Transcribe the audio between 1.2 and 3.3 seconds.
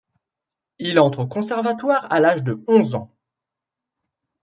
conservatoire à l'âge de onze ans.